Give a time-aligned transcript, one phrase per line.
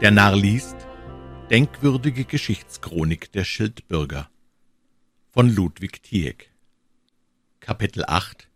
[0.00, 0.76] Der Narr liest
[1.50, 4.30] Denkwürdige Geschichtschronik der Schildbürger
[5.28, 6.52] von Ludwig Tieck.
[7.58, 8.48] Kapitel 8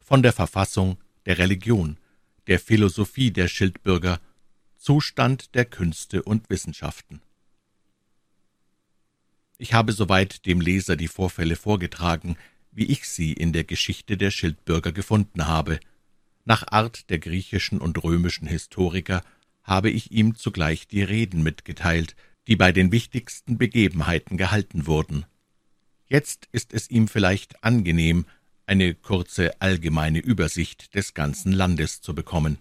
[0.00, 1.98] Von der Verfassung, der Religion,
[2.48, 4.20] der Philosophie der Schildbürger,
[4.76, 7.22] Zustand der Künste und Wissenschaften.
[9.58, 12.36] Ich habe soweit dem Leser die Vorfälle vorgetragen,
[12.72, 15.78] wie ich sie in der Geschichte der Schildbürger gefunden habe.
[16.44, 19.22] Nach Art der griechischen und römischen Historiker
[19.64, 22.16] habe ich ihm zugleich die Reden mitgeteilt,
[22.46, 25.24] die bei den wichtigsten Begebenheiten gehalten wurden.
[26.08, 28.26] Jetzt ist es ihm vielleicht angenehm,
[28.66, 32.58] eine kurze allgemeine Übersicht des ganzen Landes zu bekommen.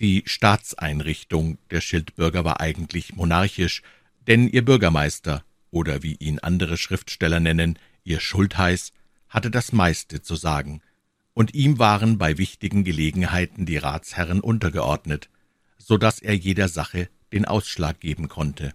[0.00, 3.82] Die Staatseinrichtung der Schildbürger war eigentlich monarchisch,
[4.26, 8.92] denn ihr Bürgermeister, oder wie ihn andere Schriftsteller nennen, ihr Schultheiß,
[9.28, 10.82] hatte das meiste zu sagen,
[11.34, 15.30] und ihm waren bei wichtigen Gelegenheiten die Ratsherren untergeordnet,
[15.78, 18.74] so dass er jeder Sache den Ausschlag geben konnte.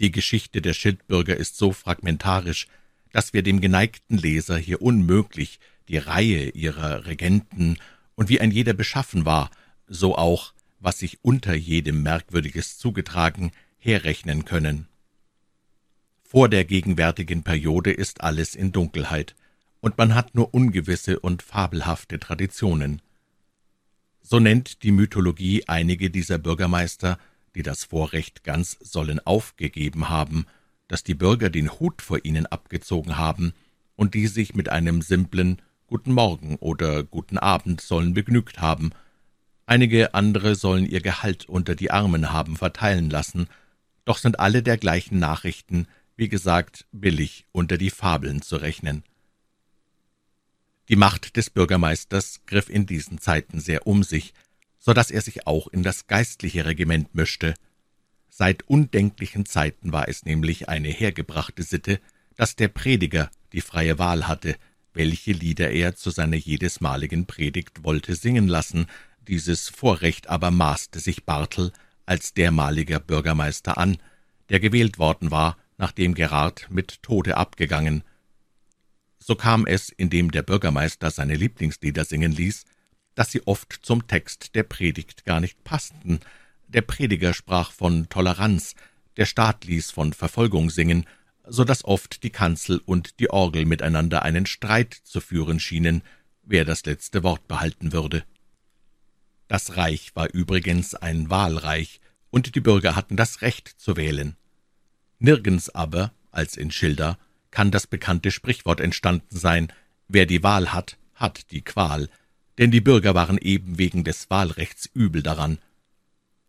[0.00, 2.68] Die Geschichte der Schildbürger ist so fragmentarisch,
[3.12, 7.78] dass wir dem geneigten Leser hier unmöglich die Reihe ihrer Regenten
[8.14, 9.50] und wie ein jeder beschaffen war,
[9.86, 14.86] so auch, was sich unter jedem Merkwürdiges zugetragen, herrechnen können.
[16.22, 19.34] Vor der gegenwärtigen Periode ist alles in Dunkelheit,
[19.80, 23.02] und man hat nur ungewisse und fabelhafte Traditionen.
[24.20, 27.18] So nennt die Mythologie einige dieser Bürgermeister,
[27.54, 30.46] die das Vorrecht ganz sollen aufgegeben haben,
[30.86, 33.52] dass die Bürger den Hut vor ihnen abgezogen haben
[33.96, 38.90] und die sich mit einem simplen Guten Morgen oder Guten Abend sollen begnügt haben.
[39.66, 43.48] Einige andere sollen ihr Gehalt unter die Armen haben verteilen lassen,
[44.04, 49.02] doch sind alle der gleichen Nachrichten, wie gesagt, billig unter die Fabeln zu rechnen.
[50.88, 54.32] Die Macht des Bürgermeisters griff in diesen Zeiten sehr um sich,
[54.78, 57.54] so dass er sich auch in das geistliche Regiment mischte.
[58.30, 62.00] Seit undenklichen Zeiten war es nämlich eine hergebrachte Sitte,
[62.36, 64.56] dass der Prediger die freie Wahl hatte,
[64.94, 68.86] welche Lieder er zu seiner jedesmaligen Predigt wollte singen lassen,
[69.26, 71.72] dieses Vorrecht aber maßte sich Bartel
[72.06, 73.98] als dermaliger Bürgermeister an,
[74.48, 78.02] der gewählt worden war, nachdem Gerard mit Tode abgegangen,
[79.28, 82.64] so kam es, indem der Bürgermeister seine Lieblingslieder singen ließ,
[83.14, 86.20] dass sie oft zum Text der Predigt gar nicht passten.
[86.66, 88.74] Der Prediger sprach von Toleranz,
[89.18, 91.04] der Staat ließ von Verfolgung singen,
[91.46, 96.00] so dass oft die Kanzel und die Orgel miteinander einen Streit zu führen schienen,
[96.42, 98.24] wer das letzte Wort behalten würde.
[99.46, 102.00] Das Reich war übrigens ein Wahlreich,
[102.30, 104.36] und die Bürger hatten das Recht zu wählen.
[105.18, 107.18] Nirgends aber, als in Schilda,
[107.50, 109.72] kann das bekannte Sprichwort entstanden sein,
[110.08, 112.08] wer die Wahl hat, hat die Qual,
[112.58, 115.58] denn die Bürger waren eben wegen des Wahlrechts übel daran.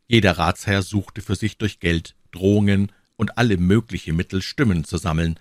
[0.07, 5.39] Jeder Ratsherr suchte für sich durch Geld, Drohungen und alle mögliche Mittel Stimmen zu sammeln,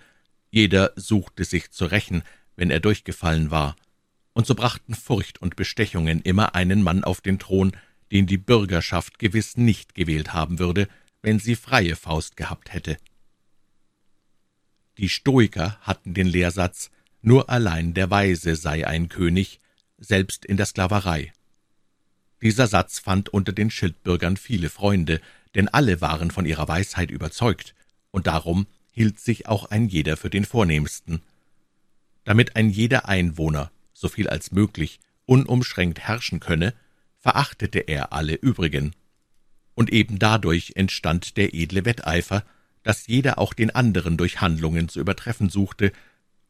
[0.51, 2.23] jeder suchte sich zu rächen,
[2.55, 3.75] wenn er durchgefallen war,
[4.33, 7.71] und so brachten Furcht und Bestechungen immer einen Mann auf den Thron,
[8.11, 10.87] den die Bürgerschaft gewiss nicht gewählt haben würde,
[11.21, 12.97] wenn sie freie Faust gehabt hätte.
[14.99, 19.61] Die Stoiker hatten den Lehrsatz, nur allein der Weise sei ein König,
[19.97, 21.31] selbst in der Sklaverei.
[22.41, 25.21] Dieser Satz fand unter den Schildbürgern viele Freunde,
[25.55, 27.75] denn alle waren von ihrer Weisheit überzeugt,
[28.11, 31.21] und darum hielt sich auch ein jeder für den Vornehmsten.
[32.25, 36.73] Damit ein jeder Einwohner, so viel als möglich, unumschränkt herrschen könne,
[37.19, 38.93] verachtete er alle übrigen.
[39.75, 42.43] Und eben dadurch entstand der edle Wetteifer,
[42.83, 45.91] dass jeder auch den anderen durch Handlungen zu übertreffen suchte,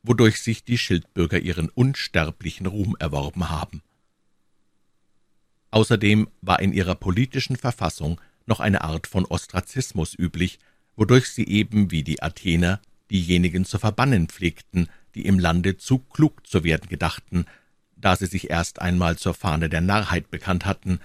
[0.04, 3.82] wodurch sich die Schildbürger ihren unsterblichen Ruhm erworben haben.
[5.72, 10.60] Außerdem war in ihrer politischen Verfassung noch eine Art von Ostrazismus üblich,
[10.96, 12.82] wodurch sie eben wie die Athener
[13.12, 17.46] diejenigen zu verbannen pflegten, die im Lande zu klug zu werden gedachten,
[17.96, 21.00] da sie sich erst einmal zur Fahne der Narrheit bekannt hatten,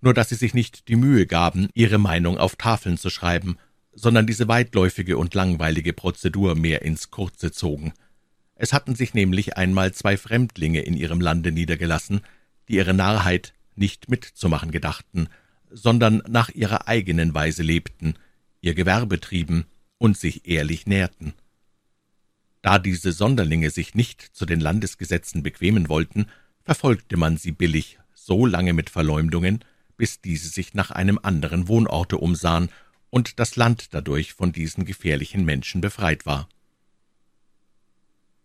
[0.00, 3.58] nur dass sie sich nicht die Mühe gaben, ihre Meinung auf Tafeln zu schreiben
[3.96, 7.94] sondern diese weitläufige und langweilige Prozedur mehr ins Kurze zogen.
[8.54, 12.20] Es hatten sich nämlich einmal zwei Fremdlinge in ihrem Lande niedergelassen,
[12.68, 15.28] die ihre Narrheit nicht mitzumachen gedachten,
[15.70, 18.14] sondern nach ihrer eigenen Weise lebten,
[18.60, 19.64] ihr Gewerbe trieben
[19.98, 21.32] und sich ehrlich nährten.
[22.62, 26.26] Da diese Sonderlinge sich nicht zu den Landesgesetzen bequemen wollten,
[26.64, 29.60] verfolgte man sie billig so lange mit Verleumdungen,
[29.96, 32.68] bis diese sich nach einem anderen Wohnorte umsahen
[33.10, 36.48] und das Land dadurch von diesen gefährlichen Menschen befreit war.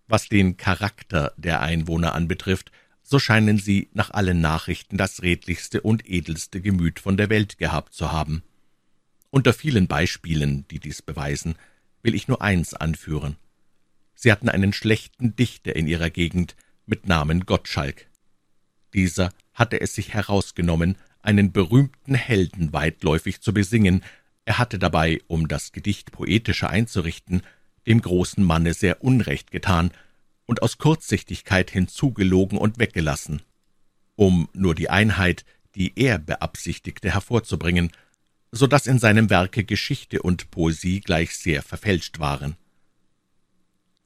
[0.07, 2.71] Was den Charakter der Einwohner anbetrifft,
[3.01, 7.93] so scheinen sie nach allen Nachrichten das redlichste und edelste Gemüt von der Welt gehabt
[7.93, 8.43] zu haben.
[9.29, 11.55] Unter vielen Beispielen, die dies beweisen,
[12.03, 13.37] will ich nur eins anführen.
[14.13, 16.55] Sie hatten einen schlechten Dichter in ihrer Gegend
[16.85, 18.07] mit Namen Gottschalk.
[18.93, 24.03] Dieser hatte es sich herausgenommen, einen berühmten Helden weitläufig zu besingen,
[24.45, 27.43] er hatte dabei, um das Gedicht poetischer einzurichten,
[27.87, 29.91] dem großen Manne sehr Unrecht getan
[30.45, 33.41] und aus Kurzsichtigkeit hinzugelogen und weggelassen,
[34.15, 35.45] um nur die Einheit,
[35.75, 37.91] die er beabsichtigte, hervorzubringen,
[38.51, 42.57] so dass in seinem Werke Geschichte und Poesie gleich sehr verfälscht waren.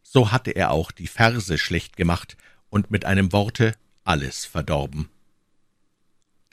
[0.03, 2.38] So hatte er auch die Verse schlecht gemacht
[2.69, 3.73] und mit einem Worte
[4.03, 5.09] alles verdorben.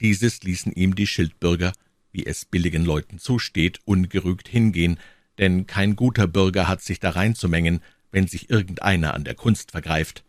[0.01, 1.71] Dieses ließen ihm die Schildbürger,
[2.13, 4.99] wie es billigen Leuten zusteht, ungerügt hingehen,
[5.37, 7.81] denn kein guter Bürger hat sich da reinzumengen,
[8.11, 10.23] wenn sich irgendeiner an der Kunst vergreift.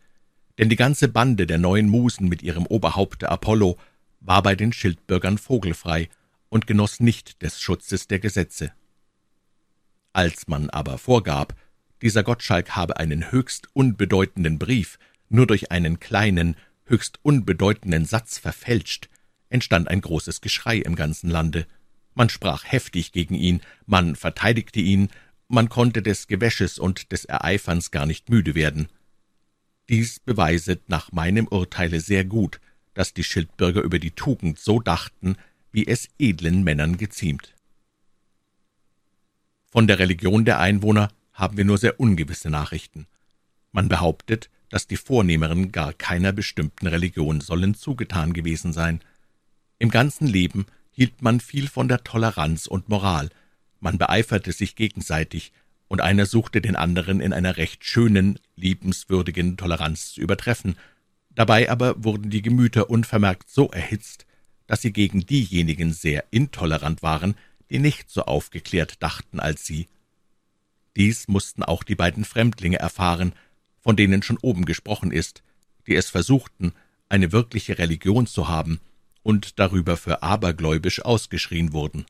[0.57, 3.77] Denn die ganze Bande der neuen Musen mit ihrem Oberhaupte Apollo
[4.19, 6.09] war bei den Schildbürgern vogelfrei
[6.49, 8.71] und genoss nicht des Schutzes der Gesetze.
[10.13, 11.55] Als man aber vorgab,
[12.01, 14.97] dieser Gottschalk habe einen höchst unbedeutenden Brief
[15.29, 16.55] nur durch einen kleinen,
[16.85, 19.09] höchst unbedeutenden Satz verfälscht,
[19.49, 21.67] entstand ein großes Geschrei im ganzen Lande.
[22.15, 25.09] Man sprach heftig gegen ihn, man verteidigte ihn,
[25.47, 28.87] man konnte des Gewäsches und des Ereiferns gar nicht müde werden.
[29.89, 32.59] Dies beweiset nach meinem Urteile sehr gut,
[32.95, 35.35] dass die Schildbürger über die Tugend so dachten,
[35.71, 37.53] wie es edlen Männern geziemt.
[39.69, 43.07] Von der Religion der Einwohner haben wir nur sehr ungewisse Nachrichten.
[43.73, 49.01] Man behauptet, dass die Vornehmeren gar keiner bestimmten Religion sollen zugetan gewesen sein.
[49.77, 50.65] Im ganzen Leben
[50.95, 53.29] hielt man viel von der Toleranz und Moral,
[53.81, 55.51] man beeiferte sich gegenseitig,
[55.87, 60.77] und einer suchte den anderen in einer recht schönen, liebenswürdigen Toleranz zu übertreffen,
[61.29, 64.25] dabei aber wurden die Gemüter unvermerkt so erhitzt,
[64.67, 67.35] dass sie gegen diejenigen sehr intolerant waren,
[67.69, 69.87] die nicht so aufgeklärt dachten als sie.
[70.95, 73.33] Dies mussten auch die beiden Fremdlinge erfahren,
[73.81, 75.43] von denen schon oben gesprochen ist,
[75.87, 76.73] die es versuchten,
[77.09, 78.79] eine wirkliche Religion zu haben,
[79.25, 82.05] und darüber für abergläubisch ausgeschrien wurden.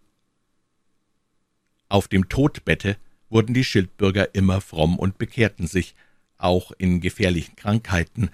[1.87, 2.97] Auf dem Todbette
[3.29, 5.95] wurden die Schildbürger immer fromm und bekehrten sich,
[6.37, 8.31] auch in gefährlichen Krankheiten.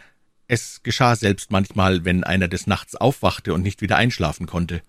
[0.47, 4.81] Es geschah selbst manchmal, wenn einer des Nachts aufwachte und nicht wieder einschlafen konnte.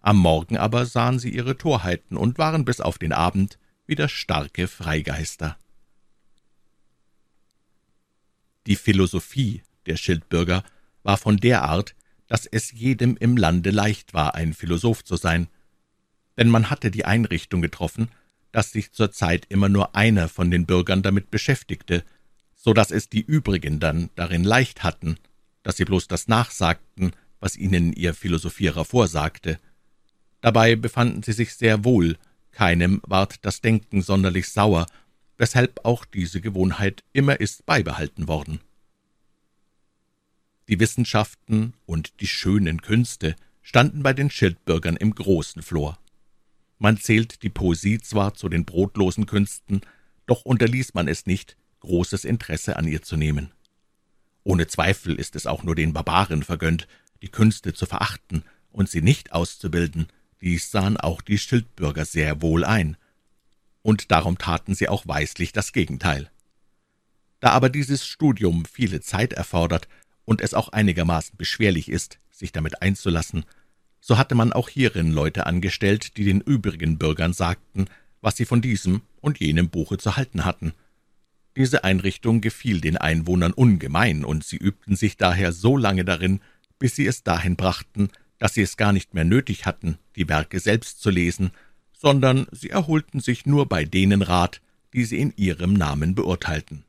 [0.00, 4.68] Am Morgen aber sahen sie ihre Torheiten und waren bis auf den Abend wieder starke
[4.68, 5.58] Freigeister.
[8.68, 10.62] Die Philosophie der Schildbürger
[11.02, 11.96] war von der Art,
[12.28, 15.48] dass es jedem im Lande leicht war, ein Philosoph zu sein,
[16.36, 18.08] denn man hatte die Einrichtung getroffen,
[18.52, 22.04] dass sich zur Zeit immer nur einer von den Bürgern damit beschäftigte,
[22.54, 25.16] so dass es die übrigen dann darin leicht hatten,
[25.62, 29.58] dass sie bloß das nachsagten, was ihnen ihr Philosophierer vorsagte.
[30.40, 32.16] Dabei befanden sie sich sehr wohl,
[32.52, 34.86] keinem ward das Denken sonderlich sauer,
[35.36, 38.60] weshalb auch diese Gewohnheit immer ist beibehalten worden.
[40.68, 45.98] Die Wissenschaften und die schönen Künste standen bei den Schildbürgern im großen Flor.
[46.78, 49.80] Man zählt die Poesie zwar zu den brotlosen Künsten,
[50.26, 53.50] doch unterließ man es nicht, großes Interesse an ihr zu nehmen.
[54.44, 56.86] Ohne Zweifel ist es auch nur den Barbaren vergönnt,
[57.22, 60.08] die Künste zu verachten und sie nicht auszubilden,
[60.40, 62.96] dies sahen auch die Schildbürger sehr wohl ein,
[63.82, 66.30] und darum taten sie auch weislich das Gegenteil.
[67.40, 69.88] Da aber dieses Studium viele Zeit erfordert
[70.28, 73.46] und es auch einigermaßen beschwerlich ist, sich damit einzulassen,
[73.98, 77.86] so hatte man auch hierin Leute angestellt, die den übrigen Bürgern sagten,
[78.20, 80.74] was sie von diesem und jenem Buche zu halten hatten.
[81.56, 86.40] Diese Einrichtung gefiel den Einwohnern ungemein, und sie übten sich daher so lange darin,
[86.78, 90.60] bis sie es dahin brachten, dass sie es gar nicht mehr nötig hatten, die Werke
[90.60, 91.52] selbst zu lesen,
[91.94, 94.60] sondern sie erholten sich nur bei denen Rat,
[94.92, 96.84] die sie in ihrem Namen beurteilten.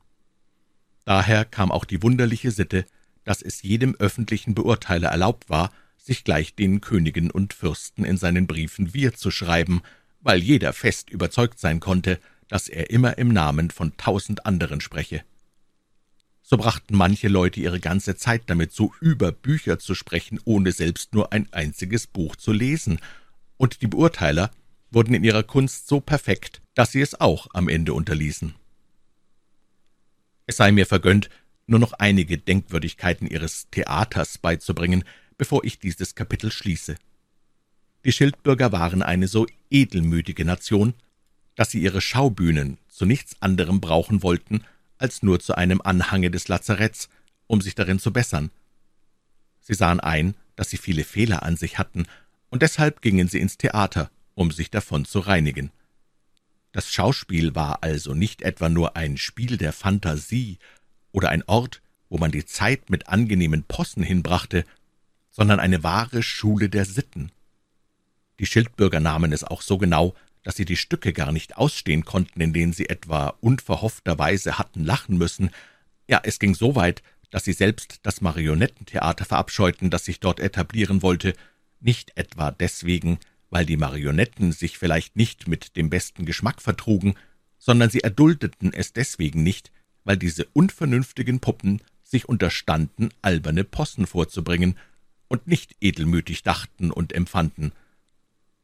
[1.05, 2.85] Daher kam auch die wunderliche Sitte,
[3.29, 8.47] dass es jedem öffentlichen Beurteiler erlaubt war, sich gleich den Königen und Fürsten in seinen
[8.47, 9.83] Briefen wir zu schreiben,
[10.19, 15.23] weil jeder fest überzeugt sein konnte, dass er immer im Namen von tausend anderen spreche.
[16.41, 21.13] So brachten manche Leute ihre ganze Zeit damit so über Bücher zu sprechen, ohne selbst
[21.13, 22.99] nur ein einziges Buch zu lesen,
[23.57, 24.49] und die Beurteiler
[24.89, 28.55] wurden in ihrer Kunst so perfekt, dass sie es auch am Ende unterließen.
[30.47, 31.29] Es sei mir vergönnt,
[31.69, 35.03] nur noch einige Denkwürdigkeiten ihres Theaters beizubringen,
[35.37, 36.95] bevor ich dieses Kapitel schließe.
[38.05, 40.93] Die Schildbürger waren eine so edelmütige Nation,
[41.55, 44.63] dass sie ihre Schaubühnen zu nichts anderem brauchen wollten,
[44.97, 47.09] als nur zu einem Anhange des Lazaretts,
[47.47, 48.51] um sich darin zu bessern.
[49.61, 52.05] Sie sahen ein, dass sie viele Fehler an sich hatten,
[52.49, 55.71] und deshalb gingen sie ins Theater, um sich davon zu reinigen.
[56.71, 60.57] Das Schauspiel war also nicht etwa nur ein Spiel der Fantasie
[61.11, 64.65] oder ein Ort, wo man die Zeit mit angenehmen Possen hinbrachte,
[65.29, 67.31] sondern eine wahre Schule der Sitten.
[68.39, 72.41] Die Schildbürger nahmen es auch so genau, dass sie die Stücke gar nicht ausstehen konnten,
[72.41, 75.51] in denen sie etwa unverhoffterweise hatten lachen müssen.
[76.07, 81.01] Ja, es ging so weit, dass sie selbst das Marionettentheater verabscheuten, das sich dort etablieren
[81.01, 81.33] wollte,
[81.79, 87.15] nicht etwa deswegen, weil die Marionetten sich vielleicht nicht mit dem besten Geschmack vertrugen,
[87.57, 89.71] sondern sie erduldeten es deswegen nicht,
[90.09, 94.75] weil diese unvernünftigen Puppen sich unterstanden, alberne Possen vorzubringen
[95.27, 97.73] und nicht edelmütig dachten und empfanden.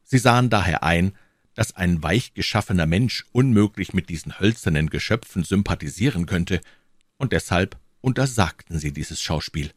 [0.02, 1.12] Sie sahen daher ein,
[1.54, 6.60] dass ein weichgeschaffener Mensch unmöglich mit diesen hölzernen Geschöpfen sympathisieren könnte,
[7.16, 9.70] und deshalb untersagten sie dieses Schauspiel.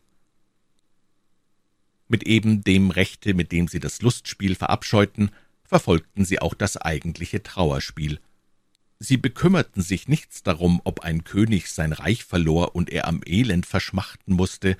[2.08, 5.30] Mit eben dem Rechte, mit dem sie das Lustspiel verabscheuten,
[5.66, 8.20] verfolgten sie auch das eigentliche Trauerspiel.
[9.00, 13.66] Sie bekümmerten sich nichts darum, ob ein König sein Reich verlor und er am Elend
[13.66, 14.76] verschmachten musste,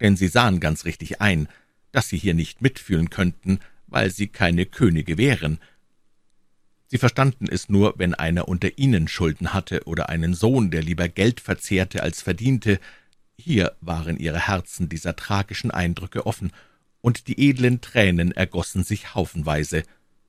[0.00, 1.46] denn sie sahen ganz richtig ein,
[1.92, 5.58] dass sie hier nicht mitfühlen könnten, weil sie keine Könige wären.
[6.86, 11.08] Sie verstanden es nur, wenn einer unter ihnen Schulden hatte oder einen Sohn, der lieber
[11.08, 12.80] Geld verzehrte als verdiente,
[13.36, 16.50] hier waren ihre Herzen dieser tragischen Eindrücke offen,
[17.02, 19.84] und die edlen Tränen ergossen sich haufenweise,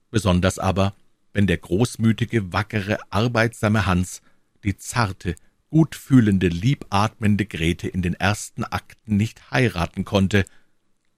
[0.09, 0.93] besonders aber,
[1.33, 4.21] wenn der großmütige, wackere, arbeitsame Hans
[4.63, 5.35] die zarte,
[5.69, 10.45] gutfühlende, liebatmende Grete in den ersten Akten nicht heiraten konnte,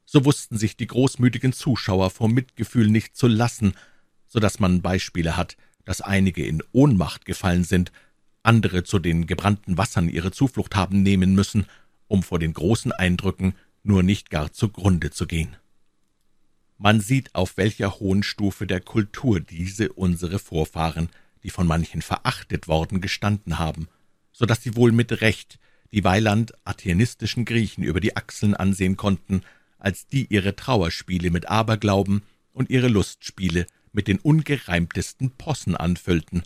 [0.06, 3.74] so wussten sich die großmütigen Zuschauer vor Mitgefühl nicht zu lassen,
[4.28, 7.92] so dass man Beispiele hat, dass einige in Ohnmacht gefallen sind,
[8.44, 11.66] andere zu den gebrannten Wassern ihre Zuflucht haben nehmen müssen
[12.14, 15.56] um vor den großen Eindrücken nur nicht gar zugrunde zu gehen.
[16.78, 21.10] Man sieht, auf welcher hohen Stufe der Kultur diese unsere Vorfahren,
[21.44, 23.88] die von manchen verachtet worden, gestanden haben,
[24.32, 25.60] so dass sie wohl mit Recht
[25.92, 29.44] die Weiland atheistischen Griechen über die Achseln ansehen konnten,
[29.78, 36.44] als die ihre Trauerspiele mit Aberglauben und ihre Lustspiele mit den ungereimtesten Possen anfüllten.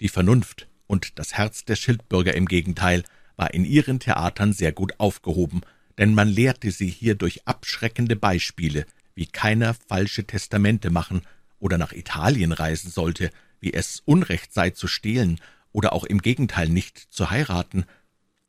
[0.00, 3.04] Die Vernunft und das Herz der Schildbürger im Gegenteil
[3.36, 5.60] war in ihren Theatern sehr gut aufgehoben,
[5.98, 11.22] denn man lehrte sie hier durch abschreckende Beispiele, wie keiner falsche Testamente machen
[11.58, 15.40] oder nach Italien reisen sollte, wie es Unrecht sei zu stehlen
[15.70, 17.84] oder auch im Gegenteil nicht zu heiraten.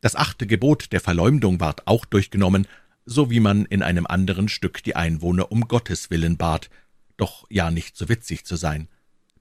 [0.01, 2.67] Das achte Gebot der Verleumdung ward auch durchgenommen,
[3.05, 6.69] so wie man in einem anderen Stück die Einwohner um Gottes willen bat,
[7.17, 8.87] doch ja nicht so witzig zu sein,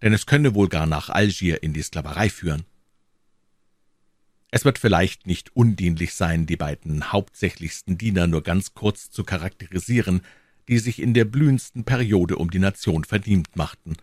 [0.02, 2.64] denn es könne wohl gar nach Algier in die Sklaverei führen.
[4.50, 10.21] Es wird vielleicht nicht undienlich sein, die beiden hauptsächlichsten Diener nur ganz kurz zu charakterisieren,
[10.69, 13.97] die sich in der blühendsten Periode um die Nation verdient machten.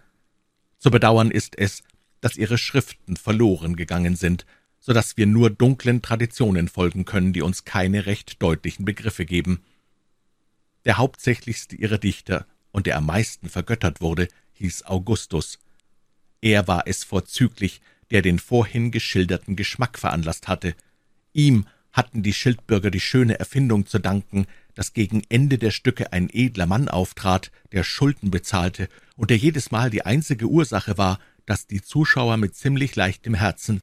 [0.77, 1.83] Zu bedauern ist es,
[2.21, 4.45] dass ihre Schriften verloren gegangen sind,
[4.79, 9.61] so dass wir nur dunklen Traditionen folgen können, die uns keine recht deutlichen Begriffe geben.
[10.85, 15.59] Der hauptsächlichste ihrer Dichter und der am meisten vergöttert wurde, hieß Augustus.
[16.41, 20.75] Er war es vorzüglich, der den vorhin geschilderten Geschmack veranlasst hatte.
[21.33, 21.67] Ihm
[21.99, 26.65] hatten die Schildbürger die schöne Erfindung zu danken, dass gegen Ende der Stücke ein edler
[26.65, 31.81] Mann auftrat, der Schulden bezahlte und der jedes Mal die einzige Ursache war, dass die
[31.81, 33.81] Zuschauer mit ziemlich leichtem Herzen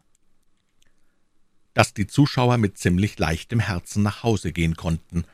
[1.76, 5.26] dass die Zuschauer mit ziemlich leichtem Herzen nach Hause gehen konnten.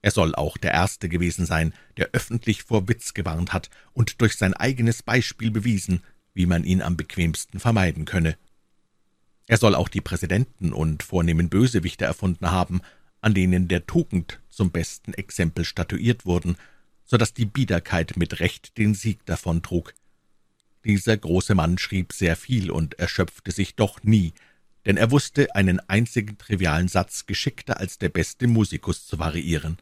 [0.00, 4.36] Er soll auch der Erste gewesen sein, der öffentlich vor Witz gewarnt hat und durch
[4.36, 8.38] sein eigenes Beispiel bewiesen, wie man ihn am bequemsten vermeiden könne.
[9.48, 12.82] Er soll auch die Präsidenten und vornehmen Bösewichte erfunden haben,
[13.22, 16.56] an denen der Tugend zum besten Exempel statuiert wurden,
[17.04, 19.94] so dass die Biederkeit mit Recht den Sieg davontrug.
[20.84, 24.34] Dieser große Mann schrieb sehr viel und erschöpfte sich doch nie,
[24.84, 29.78] denn er wusste einen einzigen trivialen Satz geschickter als der beste Musikus zu variieren.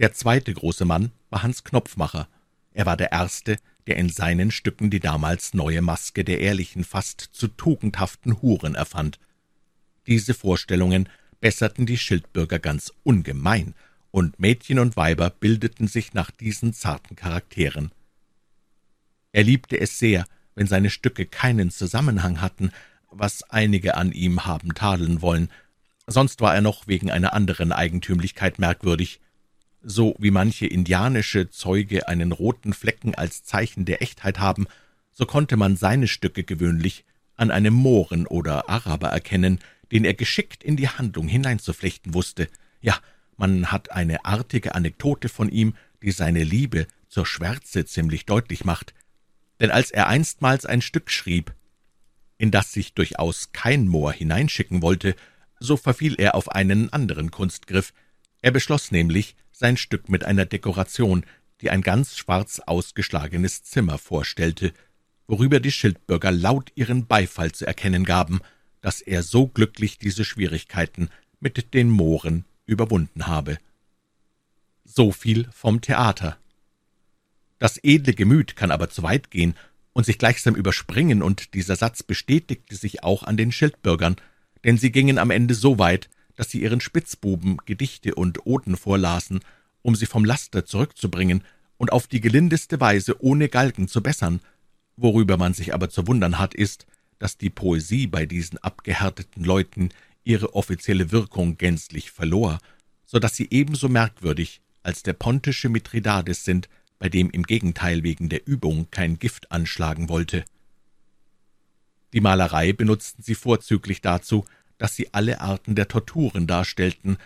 [0.00, 2.28] Der zweite große Mann war Hans Knopfmacher.
[2.72, 7.20] Er war der erste, der in seinen Stücken die damals neue Maske der ehrlichen, fast
[7.20, 9.18] zu tugendhaften Huren erfand.
[10.06, 11.08] Diese Vorstellungen
[11.40, 13.74] besserten die Schildbürger ganz ungemein,
[14.10, 17.92] und Mädchen und Weiber bildeten sich nach diesen zarten Charakteren.
[19.32, 22.70] Er liebte es sehr, wenn seine Stücke keinen Zusammenhang hatten,
[23.10, 25.50] was einige an ihm haben tadeln wollen,
[26.06, 29.20] sonst war er noch wegen einer anderen Eigentümlichkeit merkwürdig
[29.82, 34.66] so wie manche indianische Zeuge einen roten Flecken als Zeichen der Echtheit haben,
[35.12, 37.04] so konnte man seine Stücke gewöhnlich
[37.36, 39.58] an einem Mohren oder Araber erkennen,
[39.90, 42.48] den er geschickt in die Handlung hineinzuflechten wusste,
[42.80, 42.98] Ja,
[43.36, 48.94] man hat eine artige Anekdote von ihm, die seine Liebe zur Schwärze ziemlich deutlich macht.
[49.60, 51.54] Denn als er einstmals ein Stück schrieb,
[52.38, 55.14] in das sich durchaus kein Moor hineinschicken wollte,
[55.60, 57.92] so verfiel er auf einen anderen Kunstgriff.
[58.40, 61.24] Er beschloss nämlich, sein Stück mit einer Dekoration,
[61.60, 64.72] die ein ganz schwarz ausgeschlagenes Zimmer vorstellte,
[65.28, 68.40] worüber die Schildbürger laut ihren Beifall zu erkennen gaben,
[68.80, 73.56] dass er so glücklich diese Schwierigkeiten mit den Mooren überwunden habe.
[74.84, 76.36] So viel vom Theater.
[77.60, 79.54] Das edle Gemüt kann aber zu weit gehen
[79.92, 84.16] und sich gleichsam überspringen, und dieser Satz bestätigte sich auch an den Schildbürgern,
[84.64, 86.10] denn sie gingen am Ende so weit,
[86.42, 89.44] dass sie ihren Spitzbuben Gedichte und Oden vorlasen,
[89.80, 91.44] um sie vom Laster zurückzubringen
[91.76, 94.40] und auf die gelindeste Weise ohne Galgen zu bessern.
[94.96, 96.84] Worüber man sich aber zu wundern hat, ist,
[97.20, 99.90] dass die Poesie bei diesen abgehärteten Leuten
[100.24, 102.58] ihre offizielle Wirkung gänzlich verlor,
[103.06, 106.68] so dass sie ebenso merkwürdig als der pontische Mithridates sind,
[106.98, 110.44] bei dem im Gegenteil wegen der Übung kein Gift anschlagen wollte.
[112.12, 114.44] Die Malerei benutzten sie vorzüglich dazu,
[114.82, 117.16] dass sie alle Arten der Torturen darstellten,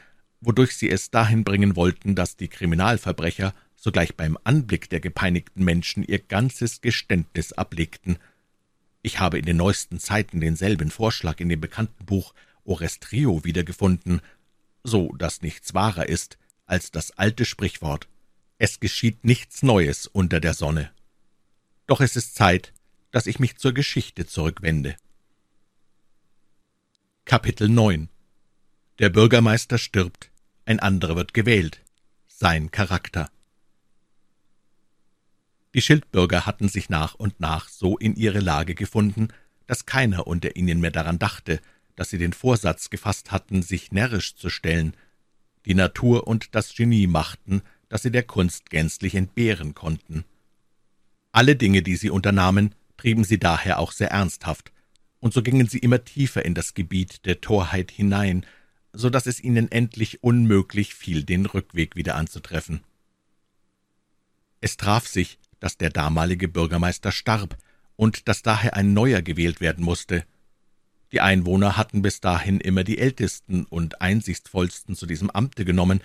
[0.43, 6.03] wodurch sie es dahin bringen wollten, dass die Kriminalverbrecher sogleich beim Anblick der gepeinigten Menschen
[6.03, 8.19] ihr ganzes Geständnis ablegten.
[9.01, 12.35] Ich habe in den neuesten Zeiten denselben Vorschlag in dem bekannten Buch
[12.65, 14.21] Orestrio wiedergefunden,
[14.85, 16.37] so dass nichts wahrer ist
[16.67, 18.07] als das alte Sprichwort
[18.59, 20.91] Es geschieht nichts Neues unter der Sonne.
[21.87, 22.75] Doch es ist Zeit,
[23.13, 24.95] dass ich mich zur Geschichte zurückwende.
[27.29, 28.09] Kapitel 9
[29.01, 30.31] Der Bürgermeister stirbt,
[30.65, 31.83] ein anderer wird gewählt.
[32.29, 33.29] Sein Charakter
[35.75, 39.31] Die Schildbürger hatten sich nach und nach so in ihre Lage gefunden,
[39.67, 41.61] dass keiner unter ihnen mehr daran dachte,
[41.97, 44.97] dass sie den Vorsatz gefasst hatten, sich närrisch zu stellen.
[45.65, 50.25] Die Natur und das Genie machten, dass sie der Kunst gänzlich entbehren konnten.
[51.33, 54.71] Alle Dinge, die sie unternahmen, trieben sie daher auch sehr ernsthaft,
[55.27, 58.47] und so gingen sie immer tiefer in das Gebiet der Torheit hinein,
[58.93, 62.85] so dass es ihnen endlich unmöglich fiel, den Rückweg wieder anzutreffen.
[64.61, 67.59] Es traf sich, dass der damalige Bürgermeister starb
[67.97, 70.25] und dass daher ein neuer gewählt werden musste.
[71.11, 76.03] Die Einwohner hatten bis dahin immer die ältesten und einsichtsvollsten zu diesem Amte genommen,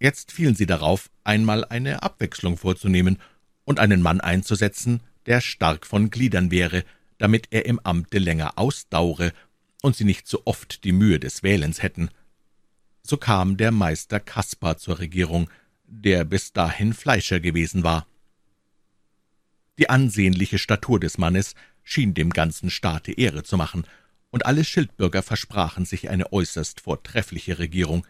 [0.00, 3.18] jetzt fielen sie darauf, einmal eine Abwechslung vorzunehmen
[3.62, 6.82] und einen Mann einzusetzen, der stark von Gliedern wäre,
[7.18, 9.32] damit er im Amte länger ausdaure
[9.82, 12.08] und sie nicht so oft die Mühe des Wählens hätten.
[13.02, 15.50] So kam der Meister Kaspar zur Regierung,
[15.86, 18.06] der bis dahin Fleischer gewesen war.
[19.78, 23.86] Die ansehnliche Statur des Mannes schien dem ganzen Staate Ehre zu machen,
[24.30, 28.04] und alle Schildbürger versprachen sich eine äußerst vortreffliche Regierung.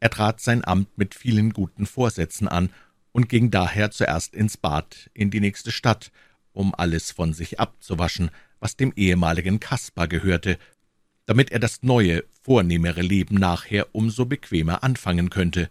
[0.00, 2.70] Er trat sein Amt mit vielen guten Vorsätzen an
[3.12, 6.10] und ging daher zuerst ins Bad in die nächste Stadt,
[6.54, 10.58] um alles von sich abzuwaschen, was dem ehemaligen Kaspar gehörte,
[11.26, 15.68] damit er das neue, vornehmere Leben nachher umso bequemer anfangen könnte.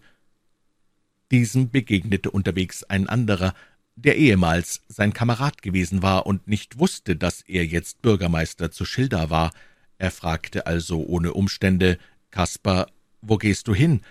[1.30, 3.54] Diesem begegnete unterwegs ein anderer,
[3.96, 9.30] der ehemals sein Kamerad gewesen war und nicht wusste, dass er jetzt Bürgermeister zu Schilda
[9.30, 9.52] war.
[9.98, 11.98] Er fragte also ohne Umstände,
[12.30, 12.88] Kaspar,
[13.22, 14.02] wo gehst du hin?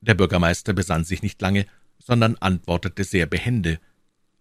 [0.00, 1.66] Der Bürgermeister besann sich nicht lange,
[1.98, 3.78] sondern antwortete sehr behende,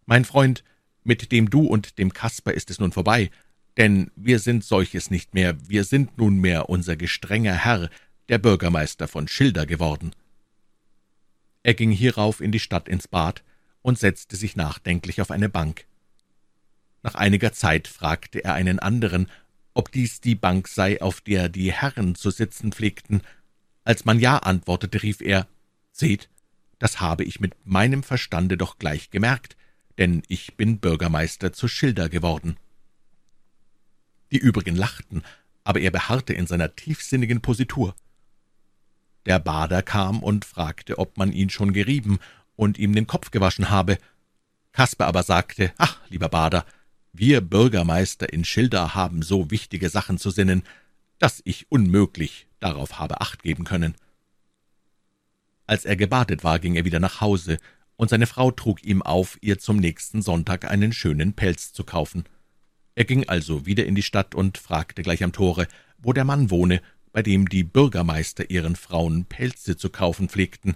[0.05, 0.63] Mein Freund,
[1.05, 3.29] mit dem Du und dem Kaspar ist es nun vorbei,
[3.77, 7.89] denn wir sind solches nicht mehr, wir sind nunmehr unser gestrenger Herr,
[8.29, 10.11] der Bürgermeister von Schilda geworden.
[11.63, 13.43] Er ging hierauf in die Stadt ins Bad,
[13.85, 15.85] und setzte sich nachdenklich auf eine Bank.
[17.03, 19.29] Nach einiger Zeit fragte er einen anderen,
[19.75, 23.21] ob dies die Bank sei, auf der die Herren zu sitzen pflegten.
[23.83, 25.47] Als man ja antwortete, rief er
[25.91, 26.29] Seht,
[26.79, 29.55] das habe ich mit meinem Verstande doch gleich gemerkt,
[29.97, 32.57] denn ich bin Bürgermeister zu Schilder geworden.
[34.31, 35.23] Die übrigen lachten,
[35.63, 37.95] aber er beharrte in seiner tiefsinnigen Positur.
[39.25, 42.19] Der Bader kam und fragte, ob man ihn schon gerieben
[42.55, 43.97] und ihm den Kopf gewaschen habe.
[44.71, 46.65] Kasper aber sagte, »Ach, lieber Bader,
[47.11, 50.63] wir Bürgermeister in Schilda haben so wichtige Sachen zu sinnen,
[51.17, 53.95] dass ich unmöglich darauf habe Acht geben können.«
[55.65, 57.57] Als er gebadet war, ging er wieder nach Hause,
[57.97, 62.25] und seine Frau trug ihm auf, ihr zum nächsten Sonntag einen schönen Pelz zu kaufen.
[62.95, 66.49] Er ging also wieder in die Stadt und fragte gleich am Tore, wo der Mann
[66.49, 66.81] wohne,
[67.11, 70.75] bei dem die Bürgermeister ihren Frauen Pelze zu kaufen pflegten.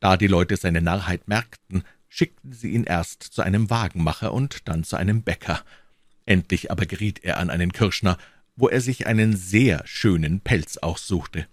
[0.00, 4.84] Da die Leute seine Narrheit merkten, schickten sie ihn erst zu einem Wagenmacher und dann
[4.84, 5.64] zu einem Bäcker.
[6.24, 8.18] Endlich aber geriet er an einen Kirschner,
[8.56, 11.46] wo er sich einen sehr schönen Pelz aussuchte.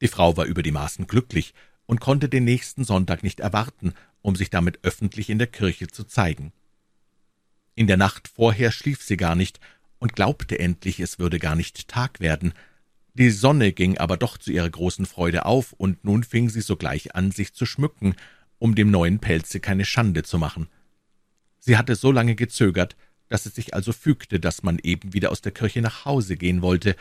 [0.00, 1.54] Die Frau war über die Maßen glücklich
[1.86, 6.04] und konnte den nächsten Sonntag nicht erwarten, um sich damit öffentlich in der Kirche zu
[6.04, 6.52] zeigen.
[7.74, 9.60] In der Nacht vorher schlief sie gar nicht
[9.98, 12.52] und glaubte endlich, es würde gar nicht Tag werden.
[13.14, 17.14] Die Sonne ging aber doch zu ihrer großen Freude auf, und nun fing sie sogleich
[17.14, 18.14] an, sich zu schmücken,
[18.58, 20.68] um dem neuen Pelze keine Schande zu machen.
[21.58, 22.96] Sie hatte so lange gezögert,
[23.28, 26.62] dass es sich also fügte, dass man eben wieder aus der Kirche nach Hause gehen
[26.62, 26.96] wollte.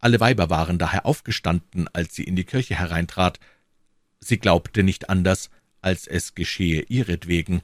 [0.00, 3.38] Alle Weiber waren daher aufgestanden, als sie in die Kirche hereintrat.
[4.20, 5.50] Sie glaubte nicht anders,
[5.80, 7.62] als es geschehe ihretwegen,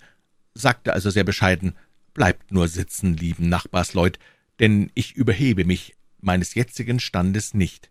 [0.55, 1.75] sagte also sehr bescheiden,
[2.15, 4.21] »Bleibt nur sitzen, lieben Nachbarsleut,
[4.61, 7.91] denn ich überhebe mich meines jetzigen Standes nicht.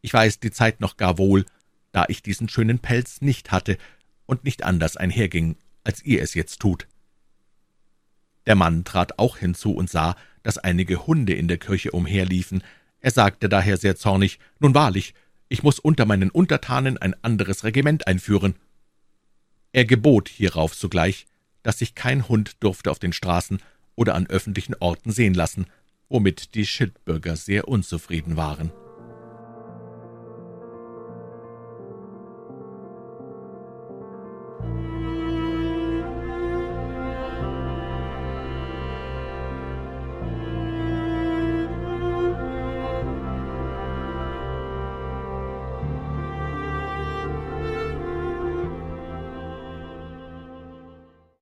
[0.00, 1.44] Ich weiß die Zeit noch gar wohl,
[1.92, 3.76] da ich diesen schönen Pelz nicht hatte
[4.24, 6.86] und nicht anders einherging, als ihr es jetzt tut.«
[8.46, 12.62] der Mann trat auch hinzu und sah, dass einige Hunde in der Kirche umherliefen.
[13.00, 15.14] Er sagte daher sehr zornig, »Nun wahrlich,
[15.52, 18.54] ich muss unter meinen Untertanen ein anderes Regiment einführen.«
[19.72, 21.26] Er gebot hierauf sogleich,
[21.62, 23.60] dass sich kein Hund durfte auf den Straßen
[23.94, 25.66] oder an öffentlichen Orten sehen lassen,
[26.08, 28.72] womit die Schildbürger sehr unzufrieden waren.